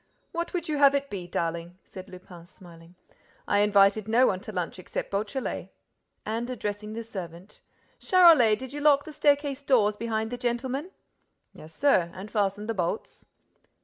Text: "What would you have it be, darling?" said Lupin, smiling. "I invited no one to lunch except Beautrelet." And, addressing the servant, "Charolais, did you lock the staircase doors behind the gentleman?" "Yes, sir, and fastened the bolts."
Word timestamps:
"What 0.31 0.51
would 0.55 0.67
you 0.67 0.77
have 0.79 0.95
it 0.95 1.11
be, 1.11 1.27
darling?" 1.27 1.77
said 1.83 2.09
Lupin, 2.09 2.47
smiling. 2.47 2.95
"I 3.47 3.59
invited 3.59 4.07
no 4.07 4.25
one 4.25 4.39
to 4.39 4.51
lunch 4.51 4.79
except 4.79 5.11
Beautrelet." 5.11 5.69
And, 6.25 6.49
addressing 6.49 6.93
the 6.93 7.03
servant, 7.03 7.61
"Charolais, 7.99 8.55
did 8.55 8.73
you 8.73 8.81
lock 8.81 9.03
the 9.03 9.13
staircase 9.13 9.61
doors 9.61 9.95
behind 9.95 10.31
the 10.31 10.37
gentleman?" 10.39 10.89
"Yes, 11.53 11.75
sir, 11.75 12.09
and 12.15 12.31
fastened 12.31 12.67
the 12.67 12.73
bolts." 12.73 13.27